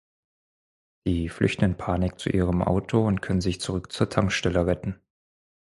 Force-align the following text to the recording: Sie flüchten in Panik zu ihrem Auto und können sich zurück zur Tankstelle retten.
Sie 1.05 1.29
flüchten 1.29 1.63
in 1.63 1.77
Panik 1.77 2.19
zu 2.19 2.31
ihrem 2.31 2.63
Auto 2.63 3.05
und 3.05 3.21
können 3.21 3.39
sich 3.39 3.61
zurück 3.61 3.91
zur 3.91 4.09
Tankstelle 4.09 4.65
retten. 4.65 4.99